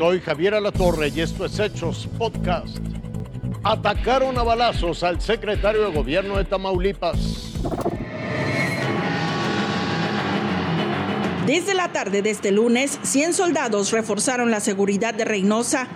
Soy 0.00 0.22
Javier 0.22 0.54
Alatorre 0.54 1.12
y 1.14 1.20
esto 1.20 1.44
es 1.44 1.58
Hechos 1.58 2.08
Podcast. 2.16 2.78
Atacaron 3.62 4.38
a 4.38 4.42
balazos 4.42 5.02
al 5.02 5.20
secretario 5.20 5.82
de 5.82 5.94
gobierno 5.94 6.38
de 6.38 6.46
Tamaulipas. 6.46 7.18
Desde 11.46 11.74
la 11.74 11.92
tarde 11.92 12.22
de 12.22 12.30
este 12.30 12.50
lunes, 12.50 12.98
100 13.02 13.34
soldados 13.34 13.92
reforzaron 13.92 14.50
la 14.50 14.60
seguridad 14.60 15.12
de 15.12 15.26
Reynosa. 15.26 15.86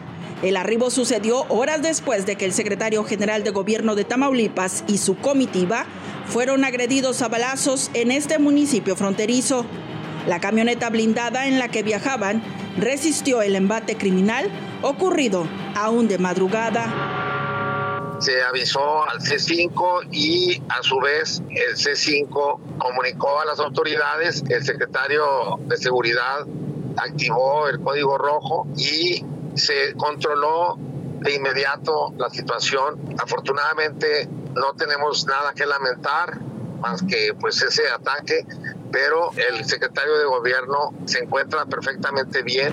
El 0.43 0.58
arribo 0.58 0.90
sucedió 0.90 1.46
horas 1.48 1.80
después 1.80 2.26
de 2.26 2.36
que 2.36 2.44
el 2.44 2.52
secretario 2.52 3.04
general 3.04 3.43
de 3.43 3.52
gobierno 3.52 3.94
de 3.94 4.04
Tamaulipas 4.04 4.84
y 4.86 4.98
su 4.98 5.16
comitiva 5.16 5.86
fueron 6.26 6.66
agredidos 6.66 7.22
a 7.22 7.29
balazos 7.29 7.90
en 7.94 8.12
este 8.12 8.39
municipio 8.39 8.96
fronterizo. 8.96 9.64
La 10.26 10.40
camioneta 10.40 10.90
blindada 10.90 11.46
en 11.46 11.58
la 11.58 11.68
que 11.68 11.82
viajaban 11.82 12.43
resistió 12.76 13.42
el 13.42 13.56
embate 13.56 13.96
criminal 13.96 14.50
ocurrido 14.82 15.46
aún 15.74 16.08
de 16.08 16.18
madrugada 16.18 17.14
se 18.20 18.42
avisó 18.42 19.06
al 19.08 19.18
C5 19.18 20.08
y 20.10 20.62
a 20.70 20.82
su 20.82 20.98
vez 20.98 21.42
el 21.50 21.76
C5 21.76 22.78
comunicó 22.78 23.40
a 23.40 23.44
las 23.44 23.60
autoridades, 23.60 24.42
el 24.48 24.64
secretario 24.64 25.58
de 25.66 25.76
Seguridad 25.76 26.46
activó 26.96 27.68
el 27.68 27.80
código 27.80 28.16
rojo 28.16 28.66
y 28.76 29.25
se 29.56 29.94
controló 29.96 30.76
de 30.78 31.34
inmediato 31.34 32.14
la 32.16 32.30
situación. 32.30 33.14
Afortunadamente 33.22 34.28
no 34.55 34.72
tenemos 34.75 35.27
nada 35.27 35.52
que 35.55 35.66
lamentar 35.66 36.41
más 36.80 37.02
que 37.02 37.34
pues 37.38 37.61
ese 37.62 37.88
ataque, 37.88 38.47
pero 38.94 39.33
el 39.33 39.64
secretario 39.64 40.17
de 40.17 40.25
gobierno 40.25 40.95
se 41.05 41.19
encuentra 41.19 41.67
perfectamente 41.67 42.42
bien. 42.42 42.73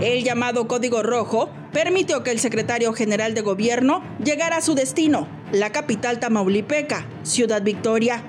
El 0.00 0.22
llamado 0.22 0.68
Código 0.68 1.02
Rojo 1.02 1.50
permitió 1.72 2.22
que 2.22 2.30
el 2.30 2.38
secretario 2.38 2.92
general 2.92 3.34
de 3.34 3.40
gobierno 3.40 4.00
llegara 4.22 4.58
a 4.58 4.60
su 4.60 4.76
destino, 4.76 5.26
la 5.50 5.72
capital 5.72 6.20
tamaulipeca, 6.20 7.04
Ciudad 7.24 7.62
Victoria. 7.62 8.22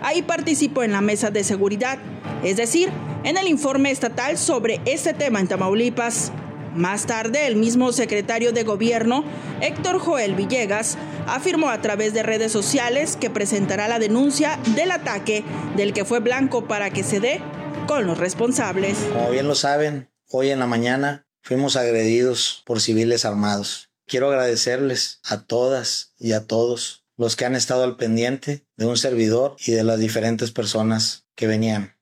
Ahí 0.00 0.22
participó 0.22 0.84
en 0.84 0.92
la 0.92 1.00
mesa 1.00 1.30
de 1.30 1.42
seguridad, 1.42 1.98
es 2.44 2.56
decir, 2.56 2.88
en 3.24 3.36
el 3.36 3.48
informe 3.48 3.90
estatal 3.90 4.38
sobre 4.38 4.80
este 4.84 5.12
tema 5.12 5.40
en 5.40 5.48
Tamaulipas. 5.48 6.30
Más 6.74 7.06
tarde, 7.06 7.46
el 7.46 7.56
mismo 7.56 7.92
secretario 7.92 8.52
de 8.52 8.62
gobierno, 8.62 9.24
Héctor 9.60 9.98
Joel 9.98 10.34
Villegas, 10.36 10.96
afirmó 11.26 11.68
a 11.68 11.82
través 11.82 12.14
de 12.14 12.22
redes 12.22 12.52
sociales 12.52 13.16
que 13.16 13.28
presentará 13.28 13.88
la 13.88 13.98
denuncia 13.98 14.58
del 14.76 14.92
ataque 14.92 15.44
del 15.76 15.92
que 15.92 16.04
fue 16.04 16.20
blanco 16.20 16.68
para 16.68 16.90
que 16.90 17.02
se 17.02 17.18
dé 17.18 17.40
con 17.88 18.06
los 18.06 18.18
responsables. 18.18 18.96
Como 19.12 19.30
bien 19.30 19.48
lo 19.48 19.56
saben, 19.56 20.10
hoy 20.28 20.50
en 20.50 20.60
la 20.60 20.66
mañana 20.66 21.26
fuimos 21.42 21.74
agredidos 21.74 22.62
por 22.64 22.80
civiles 22.80 23.24
armados. 23.24 23.90
Quiero 24.06 24.28
agradecerles 24.28 25.20
a 25.24 25.42
todas 25.42 26.14
y 26.18 26.32
a 26.32 26.46
todos 26.46 27.04
los 27.16 27.36
que 27.36 27.44
han 27.44 27.54
estado 27.54 27.84
al 27.84 27.96
pendiente 27.96 28.64
de 28.76 28.86
un 28.86 28.96
servidor 28.96 29.56
y 29.64 29.72
de 29.72 29.84
las 29.84 29.98
diferentes 29.98 30.52
personas 30.52 31.26
que 31.34 31.46
venían 31.46 31.96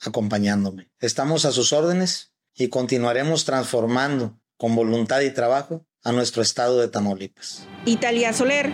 acompañándome. 0.00 0.90
Estamos 0.98 1.44
a 1.44 1.52
sus 1.52 1.72
órdenes 1.72 2.33
y 2.56 2.68
continuaremos 2.68 3.44
transformando 3.44 4.38
con 4.56 4.74
voluntad 4.74 5.20
y 5.20 5.30
trabajo 5.30 5.84
a 6.04 6.12
nuestro 6.12 6.42
estado 6.42 6.78
de 6.80 6.88
Tamaulipas. 6.88 7.66
Italia 7.86 8.32
Soler, 8.32 8.70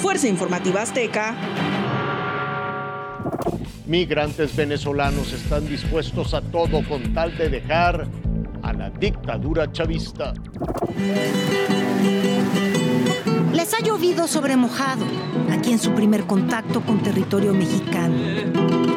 Fuerza 0.00 0.28
Informativa 0.28 0.82
Azteca. 0.82 1.36
Migrantes 3.86 4.54
venezolanos 4.56 5.32
están 5.32 5.68
dispuestos 5.68 6.34
a 6.34 6.40
todo 6.40 6.86
con 6.88 7.14
tal 7.14 7.36
de 7.36 7.48
dejar 7.48 8.08
a 8.62 8.72
la 8.72 8.90
dictadura 8.90 9.70
chavista. 9.70 10.32
Les 13.52 13.72
ha 13.74 13.80
llovido 13.80 14.26
sobre 14.26 14.56
mojado, 14.56 15.04
aquí 15.50 15.72
en 15.72 15.78
su 15.78 15.92
primer 15.94 16.24
contacto 16.24 16.80
con 16.80 17.02
territorio 17.02 17.54
mexicano. 17.54 18.93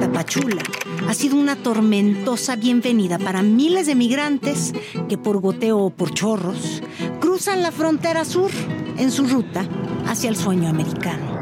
Tapachula 0.00 0.62
ha 1.08 1.14
sido 1.14 1.36
una 1.36 1.56
tormentosa 1.56 2.56
bienvenida 2.56 3.18
para 3.18 3.42
miles 3.42 3.86
de 3.86 3.94
migrantes 3.94 4.72
que 5.08 5.18
por 5.18 5.40
goteo 5.40 5.78
o 5.78 5.90
por 5.90 6.12
chorros 6.12 6.82
cruzan 7.20 7.62
la 7.62 7.72
frontera 7.72 8.24
sur 8.24 8.50
en 8.96 9.10
su 9.10 9.26
ruta 9.26 9.66
hacia 10.06 10.30
el 10.30 10.36
sueño 10.36 10.68
americano. 10.68 11.40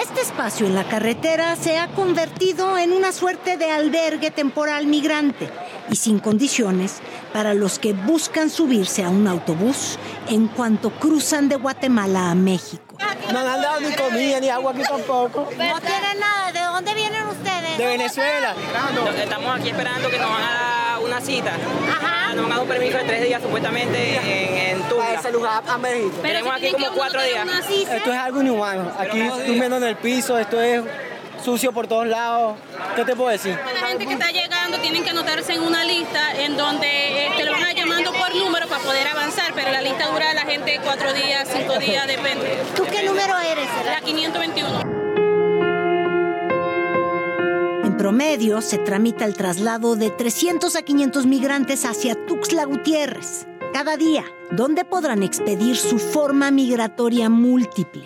Este 0.00 0.22
espacio 0.22 0.66
en 0.66 0.74
la 0.74 0.88
carretera 0.88 1.54
se 1.56 1.78
ha 1.78 1.88
convertido 1.88 2.78
en 2.78 2.92
una 2.92 3.12
suerte 3.12 3.56
de 3.56 3.70
albergue 3.70 4.30
temporal 4.30 4.86
migrante 4.86 5.50
y 5.90 5.96
sin 5.96 6.18
condiciones 6.18 7.00
para 7.32 7.54
los 7.54 7.78
que 7.78 7.92
buscan 7.92 8.48
subirse 8.50 9.04
a 9.04 9.10
un 9.10 9.26
autobús 9.26 9.98
en 10.28 10.48
cuanto 10.48 10.90
cruzan 10.90 11.48
de 11.48 11.56
Guatemala 11.56 12.30
a 12.30 12.34
México. 12.34 12.96
No 13.32 13.38
han 13.38 13.62
dado 13.62 13.80
ni 13.80 13.94
comida 13.94 14.40
ni 14.40 14.48
agua 14.48 14.72
aquí 14.72 14.82
tampoco. 14.82 15.48
No 15.50 15.80
tienen 15.80 16.20
nada. 16.20 16.52
¿De? 16.52 16.61
De 17.76 17.86
Venezuela. 17.86 18.54
Estamos 19.16 19.58
aquí 19.58 19.70
esperando 19.70 20.10
que 20.10 20.18
nos 20.18 20.30
van 20.30 20.42
a 20.42 20.52
dar 20.52 20.98
una 21.04 21.20
cita. 21.20 21.52
Ajá. 21.90 22.34
Nos 22.34 22.44
han 22.44 22.50
dado 22.50 22.62
un 22.62 22.68
permiso 22.68 22.98
de 22.98 23.04
tres 23.04 23.22
días 23.22 23.42
supuestamente 23.42 24.16
en, 24.16 24.76
en 24.78 24.88
Tula. 24.88 25.04
Para 25.04 25.20
ese 25.20 25.32
lugar 25.32 25.62
a 25.66 25.78
México. 25.78 26.16
Tenemos 26.22 26.54
aquí 26.54 26.72
como 26.72 26.90
cuatro 26.92 27.22
días. 27.22 27.46
Esto 27.70 28.12
es 28.12 28.18
algo 28.18 28.42
inhumano. 28.42 28.92
Aquí 28.98 29.20
durmiendo 29.46 29.76
en 29.76 29.84
el 29.84 29.96
piso, 29.96 30.38
esto 30.38 30.60
es 30.60 30.82
sucio 31.42 31.72
por 31.72 31.86
todos 31.86 32.06
lados. 32.06 32.56
¿Qué 32.94 33.04
te 33.04 33.16
puedo 33.16 33.30
decir? 33.30 33.58
La 33.80 33.88
gente 33.88 34.06
que 34.06 34.12
está 34.12 34.30
llegando 34.30 34.78
tienen 34.78 35.02
que 35.02 35.10
anotarse 35.10 35.54
en 35.54 35.62
una 35.62 35.84
lista 35.84 36.32
en 36.38 36.56
donde 36.56 37.30
te 37.36 37.44
lo 37.44 37.52
van 37.52 37.64
a 37.64 37.72
llamando 37.72 38.12
por 38.12 38.34
número 38.34 38.68
para 38.68 38.82
poder 38.82 39.08
avanzar, 39.08 39.52
pero 39.54 39.70
la 39.70 39.80
lista 39.82 40.06
dura 40.08 40.32
la 40.34 40.42
gente 40.42 40.80
cuatro 40.82 41.12
días, 41.12 41.48
cinco 41.52 41.78
días, 41.78 42.06
depende. 42.06 42.58
¿Tú 42.76 42.84
qué 42.84 43.02
número 43.02 43.38
eres? 43.38 43.68
La 43.86 44.00
521. 44.00 45.01
Promedio 48.02 48.60
se 48.62 48.78
tramita 48.78 49.24
el 49.24 49.34
traslado 49.34 49.94
de 49.94 50.10
300 50.10 50.74
a 50.74 50.82
500 50.82 51.24
migrantes 51.24 51.84
hacia 51.84 52.16
Tuxtla 52.26 52.64
Gutiérrez 52.64 53.46
cada 53.72 53.96
día, 53.96 54.24
donde 54.50 54.84
podrán 54.84 55.22
expedir 55.22 55.76
su 55.76 56.00
forma 56.00 56.50
migratoria 56.50 57.28
múltiple. 57.28 58.02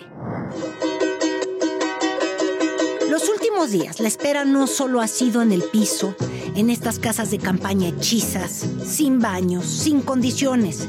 Los 3.09 3.27
últimos 3.27 3.71
días 3.71 3.99
la 3.99 4.07
espera 4.07 4.45
no 4.45 4.67
solo 4.67 5.01
ha 5.01 5.07
sido 5.07 5.41
en 5.41 5.51
el 5.51 5.63
piso, 5.63 6.13
en 6.53 6.69
estas 6.69 6.99
casas 6.99 7.31
de 7.31 7.39
campaña 7.39 7.87
hechizas, 7.87 8.67
sin 8.85 9.19
baños, 9.19 9.65
sin 9.65 10.01
condiciones, 10.01 10.87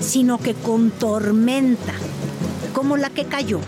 sino 0.00 0.38
que 0.38 0.54
con 0.54 0.90
tormenta, 0.90 1.94
como 2.72 2.96
la 2.96 3.10
que 3.10 3.24
cayó 3.24 3.60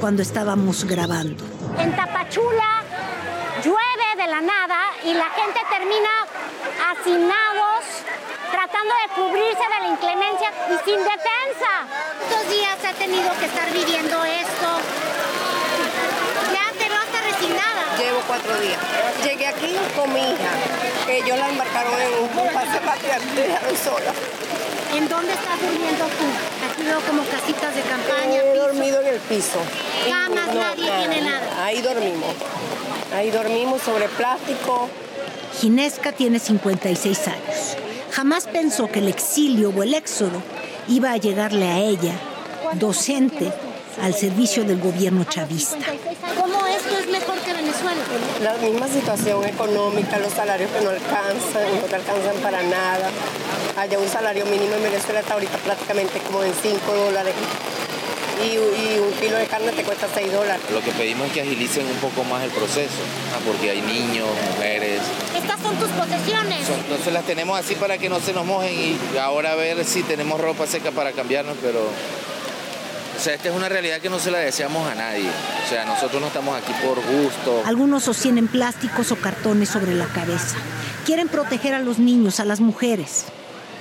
cuando 0.00 0.22
estábamos 0.22 0.84
grabando. 0.84 1.42
En 1.76 1.90
Tapachula 1.96 2.84
llueve 3.64 3.97
de 4.18 4.26
la 4.26 4.40
nada 4.40 4.90
y 5.04 5.14
la 5.14 5.30
gente 5.30 5.60
termina 5.70 6.10
hacinados 6.90 7.84
tratando 8.50 8.92
de 8.92 9.14
cubrirse 9.14 9.62
de 9.62 9.80
la 9.80 9.88
inclemencia 9.94 10.50
y 10.66 10.74
sin 10.84 10.98
defensa. 10.98 11.86
¿Cuántos 12.18 12.50
días 12.50 12.76
ha 12.84 12.92
tenido 12.94 13.30
que 13.38 13.46
estar 13.46 13.70
viviendo 13.70 14.24
esto? 14.24 14.68
Ya 16.52 16.66
te 16.76 16.88
lo 16.88 16.96
hasta 16.96 17.20
resignada. 17.30 17.96
Llevo 17.96 18.20
cuatro 18.26 18.58
días. 18.58 18.80
Llegué 19.22 19.46
aquí 19.46 19.76
con 19.94 20.12
mi 20.12 20.18
hija, 20.18 20.50
que 21.06 21.18
ellos 21.18 21.38
la 21.38 21.48
embarcaron 21.50 21.94
en 22.00 22.14
un 22.18 22.52
pase 22.52 22.80
patria, 22.80 23.20
me 23.36 23.42
dejaron 23.42 23.76
sola. 23.76 24.12
¿En 24.96 25.08
dónde 25.08 25.32
estás 25.32 25.60
durmiendo 25.60 26.04
tú? 26.06 26.26
Aquí 26.66 26.82
veo 26.82 27.00
como 27.02 27.22
casitas 27.22 27.72
de 27.72 27.82
campaña. 27.82 28.40
He 28.40 28.52
piso. 28.52 28.66
dormido 28.66 29.00
en 29.00 29.06
el 29.06 29.20
piso. 29.20 29.60
Camas, 30.08 30.54
nadie 30.54 30.90
tiene 30.90 31.20
nada. 31.20 31.64
Ahí 31.64 31.80
dormimos. 31.82 32.34
Ahí 33.14 33.30
dormimos 33.30 33.82
sobre 33.82 34.08
plástico. 34.08 34.88
Ginesca 35.60 36.12
tiene 36.12 36.38
56 36.38 37.28
años. 37.28 37.76
Jamás 38.12 38.46
pensó 38.46 38.88
que 38.88 38.98
el 39.00 39.08
exilio 39.08 39.72
o 39.74 39.82
el 39.82 39.94
éxodo 39.94 40.42
iba 40.88 41.12
a 41.12 41.16
llegarle 41.16 41.66
a 41.66 41.78
ella, 41.78 42.14
docente, 42.74 43.52
al 44.02 44.14
servicio 44.14 44.64
del 44.64 44.78
gobierno 44.78 45.24
chavista. 45.24 45.78
¿Cómo 46.36 46.66
esto 46.66 46.98
es 46.98 47.06
mejor 47.08 47.38
que 47.38 47.52
Venezuela? 47.52 48.02
La 48.42 48.54
misma 48.56 48.88
situación 48.88 49.44
económica, 49.44 50.18
los 50.18 50.32
salarios 50.32 50.70
que 50.70 50.84
no 50.84 50.90
alcanzan, 50.90 51.80
no 51.80 51.86
te 51.88 51.96
alcanzan 51.96 52.36
para 52.42 52.62
nada. 52.62 53.10
Allá 53.76 53.98
un 53.98 54.08
salario 54.08 54.44
mínimo 54.46 54.74
en 54.74 54.82
Venezuela 54.82 55.20
está 55.20 55.34
ahorita 55.34 55.58
prácticamente 55.58 56.18
como 56.20 56.44
en 56.44 56.52
5 56.54 56.94
dólares. 56.94 57.34
Y, 58.44 58.54
y 58.54 58.98
un 59.00 59.12
kilo 59.20 59.36
de 59.36 59.46
carne 59.46 59.72
te 59.72 59.82
cuesta 59.82 60.06
6 60.14 60.32
dólares. 60.32 60.62
Lo 60.72 60.80
que 60.80 60.92
pedimos 60.92 61.26
es 61.28 61.32
que 61.32 61.40
agilicen 61.42 61.86
un 61.86 61.96
poco 61.96 62.22
más 62.24 62.42
el 62.44 62.50
proceso, 62.50 62.92
ah, 63.34 63.38
porque 63.44 63.70
hay 63.70 63.80
niños, 63.82 64.26
mujeres. 64.54 65.00
Estas 65.36 65.60
son 65.60 65.74
tus 65.76 65.88
posesiones. 65.90 66.66
Son- 66.66 66.78
Entonces 66.80 67.12
las 67.12 67.24
tenemos 67.24 67.58
así 67.58 67.74
para 67.74 67.98
que 67.98 68.08
no 68.08 68.20
se 68.20 68.32
nos 68.32 68.46
mojen 68.46 68.72
y 68.72 69.18
ahora 69.18 69.52
a 69.52 69.54
ver 69.56 69.84
si 69.84 70.02
tenemos 70.02 70.40
ropa 70.40 70.66
seca 70.66 70.90
para 70.92 71.12
cambiarnos, 71.12 71.56
pero... 71.62 71.80
O 71.80 73.20
sea, 73.20 73.34
esta 73.34 73.48
es 73.48 73.54
una 73.56 73.68
realidad 73.68 74.00
que 74.00 74.08
no 74.08 74.20
se 74.20 74.30
la 74.30 74.38
deseamos 74.38 74.88
a 74.88 74.94
nadie. 74.94 75.28
O 75.28 75.68
sea, 75.68 75.84
nosotros 75.84 76.20
no 76.20 76.28
estamos 76.28 76.56
aquí 76.56 76.72
por 76.86 77.00
gusto. 77.04 77.62
Algunos 77.66 78.04
sostienen 78.04 78.46
plásticos 78.46 79.10
o 79.10 79.16
cartones 79.16 79.70
sobre 79.70 79.92
la 79.94 80.06
cabeza. 80.06 80.54
Quieren 81.04 81.26
proteger 81.28 81.74
a 81.74 81.80
los 81.80 81.98
niños, 81.98 82.38
a 82.38 82.44
las 82.44 82.60
mujeres. 82.60 83.24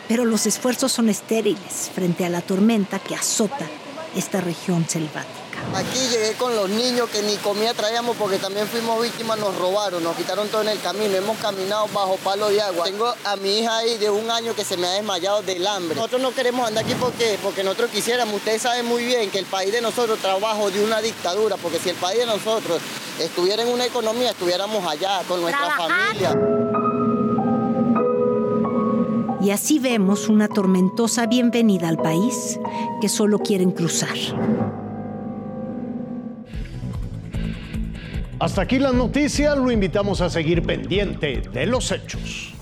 Pero 0.07 0.25
los 0.25 0.47
esfuerzos 0.47 0.91
son 0.91 1.07
estériles 1.09 1.91
frente 1.93 2.25
a 2.25 2.29
la 2.29 2.41
tormenta 2.41 2.97
que 2.97 3.13
azota 3.13 3.67
esta 4.17 4.41
región 4.41 4.87
selvática. 4.89 5.37
Aquí 5.75 5.99
llegué 6.09 6.33
con 6.33 6.55
los 6.55 6.69
niños 6.69 7.09
que 7.09 7.21
ni 7.21 7.35
comida 7.37 7.73
traíamos 7.73 8.15
porque 8.17 8.37
también 8.37 8.67
fuimos 8.67 9.01
víctimas, 9.01 9.37
nos 9.37 9.55
robaron, 9.57 10.03
nos 10.03 10.15
quitaron 10.15 10.47
todo 10.49 10.61
en 10.61 10.69
el 10.69 10.79
camino. 10.79 11.15
Hemos 11.15 11.37
caminado 11.37 11.87
bajo 11.93 12.15
palo 12.17 12.49
de 12.49 12.61
agua. 12.61 12.85
Tengo 12.85 13.13
a 13.25 13.35
mi 13.35 13.59
hija 13.59 13.77
ahí 13.77 13.97
de 13.97 14.09
un 14.09 14.29
año 14.31 14.55
que 14.55 14.63
se 14.63 14.77
me 14.77 14.87
ha 14.87 14.91
desmayado 14.91 15.41
del 15.43 15.65
hambre. 15.67 15.95
Nosotros 15.95 16.21
no 16.21 16.31
queremos 16.31 16.67
andar 16.67 16.83
aquí 16.83 16.95
porque, 16.95 17.37
porque 17.43 17.63
nosotros 17.63 17.91
quisiéramos. 17.91 18.35
Ustedes 18.35 18.61
saben 18.61 18.85
muy 18.85 19.05
bien 19.05 19.29
que 19.29 19.39
el 19.39 19.45
país 19.45 19.71
de 19.71 19.81
nosotros 19.81 20.19
trabaja 20.19 20.65
de 20.69 20.83
una 20.83 21.01
dictadura, 21.01 21.57
porque 21.57 21.79
si 21.79 21.89
el 21.89 21.95
país 21.97 22.19
de 22.19 22.25
nosotros 22.25 22.81
estuviera 23.19 23.61
en 23.61 23.69
una 23.69 23.85
economía, 23.85 24.31
estuviéramos 24.31 24.85
allá 24.85 25.21
con 25.27 25.41
nuestra 25.41 25.69
familia. 25.75 26.35
Y 29.47 29.51
así 29.51 29.79
vemos 29.79 30.27
una 30.27 30.49
tormentosa 30.49 31.25
bienvenida 31.25 31.87
al 31.87 31.95
país 31.95 32.59
que 32.99 33.07
solo 33.07 33.39
quieren 33.39 33.71
cruzar. 33.71 34.17
Hasta 38.39 38.61
aquí 38.63 38.77
las 38.77 38.93
noticias, 38.93 39.57
lo 39.57 39.71
invitamos 39.71 40.19
a 40.19 40.29
seguir 40.29 40.63
pendiente 40.63 41.43
de 41.53 41.65
los 41.65 41.93
hechos. 41.93 42.56